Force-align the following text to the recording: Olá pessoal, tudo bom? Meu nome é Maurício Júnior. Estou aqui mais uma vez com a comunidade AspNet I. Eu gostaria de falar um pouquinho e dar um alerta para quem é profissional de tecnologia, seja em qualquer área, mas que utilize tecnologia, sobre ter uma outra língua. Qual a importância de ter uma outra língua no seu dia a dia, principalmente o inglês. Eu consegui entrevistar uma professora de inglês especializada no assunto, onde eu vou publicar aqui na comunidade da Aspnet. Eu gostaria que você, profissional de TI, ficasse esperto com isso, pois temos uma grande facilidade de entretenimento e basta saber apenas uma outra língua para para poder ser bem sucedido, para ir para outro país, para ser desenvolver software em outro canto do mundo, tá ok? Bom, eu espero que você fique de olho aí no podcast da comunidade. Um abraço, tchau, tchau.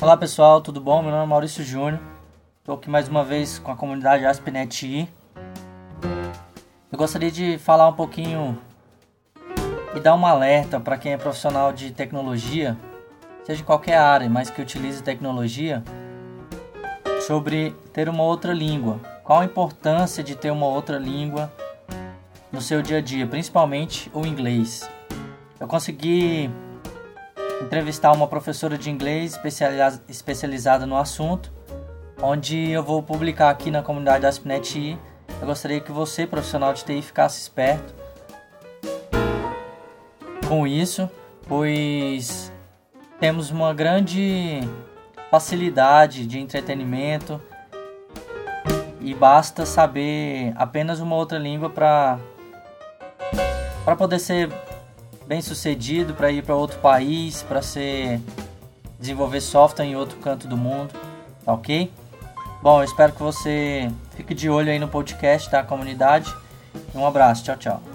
Olá 0.00 0.16
pessoal, 0.16 0.60
tudo 0.60 0.80
bom? 0.80 1.02
Meu 1.02 1.10
nome 1.10 1.24
é 1.24 1.26
Maurício 1.26 1.64
Júnior. 1.64 1.98
Estou 2.60 2.76
aqui 2.76 2.88
mais 2.88 3.08
uma 3.08 3.24
vez 3.24 3.58
com 3.58 3.72
a 3.72 3.74
comunidade 3.74 4.24
AspNet 4.24 4.86
I. 4.86 5.08
Eu 6.92 6.96
gostaria 6.96 7.32
de 7.32 7.58
falar 7.58 7.88
um 7.88 7.92
pouquinho 7.92 8.56
e 9.96 9.98
dar 9.98 10.14
um 10.14 10.24
alerta 10.24 10.78
para 10.78 10.96
quem 10.96 11.14
é 11.14 11.16
profissional 11.16 11.72
de 11.72 11.90
tecnologia, 11.90 12.78
seja 13.42 13.60
em 13.60 13.64
qualquer 13.64 13.96
área, 13.96 14.30
mas 14.30 14.48
que 14.48 14.62
utilize 14.62 15.02
tecnologia, 15.02 15.82
sobre 17.26 17.72
ter 17.92 18.08
uma 18.08 18.22
outra 18.22 18.52
língua. 18.52 19.00
Qual 19.24 19.40
a 19.40 19.44
importância 19.44 20.22
de 20.22 20.36
ter 20.36 20.52
uma 20.52 20.66
outra 20.66 20.96
língua 20.96 21.52
no 22.52 22.60
seu 22.60 22.82
dia 22.82 22.98
a 22.98 23.00
dia, 23.00 23.26
principalmente 23.26 24.08
o 24.14 24.24
inglês. 24.24 24.88
Eu 25.58 25.66
consegui 25.66 26.48
entrevistar 27.60 28.12
uma 28.12 28.26
professora 28.26 28.78
de 28.78 28.90
inglês 28.90 29.38
especializada 30.08 30.86
no 30.86 30.96
assunto, 30.96 31.52
onde 32.22 32.70
eu 32.70 32.82
vou 32.82 33.02
publicar 33.02 33.50
aqui 33.50 33.70
na 33.70 33.82
comunidade 33.82 34.22
da 34.22 34.28
Aspnet. 34.28 34.98
Eu 35.40 35.46
gostaria 35.46 35.80
que 35.80 35.92
você, 35.92 36.26
profissional 36.26 36.72
de 36.72 36.84
TI, 36.84 37.02
ficasse 37.02 37.40
esperto 37.40 37.94
com 40.48 40.66
isso, 40.66 41.08
pois 41.46 42.52
temos 43.20 43.50
uma 43.50 43.74
grande 43.74 44.60
facilidade 45.30 46.26
de 46.26 46.38
entretenimento 46.38 47.40
e 49.00 49.14
basta 49.14 49.66
saber 49.66 50.52
apenas 50.56 51.00
uma 51.00 51.14
outra 51.16 51.38
língua 51.38 51.68
para 51.68 52.18
para 53.84 53.96
poder 53.96 54.18
ser 54.18 54.50
bem 55.28 55.42
sucedido, 55.42 56.14
para 56.14 56.30
ir 56.30 56.42
para 56.42 56.54
outro 56.54 56.78
país, 56.78 57.42
para 57.42 57.60
ser 57.60 58.18
desenvolver 58.98 59.42
software 59.42 59.84
em 59.84 59.94
outro 59.94 60.18
canto 60.18 60.48
do 60.48 60.56
mundo, 60.56 60.92
tá 61.44 61.52
ok? 61.52 61.92
Bom, 62.62 62.80
eu 62.80 62.84
espero 62.84 63.12
que 63.12 63.22
você 63.22 63.90
fique 64.16 64.34
de 64.34 64.48
olho 64.48 64.72
aí 64.72 64.78
no 64.78 64.88
podcast 64.88 65.50
da 65.50 65.62
comunidade. 65.62 66.34
Um 66.94 67.06
abraço, 67.06 67.44
tchau, 67.44 67.56
tchau. 67.56 67.87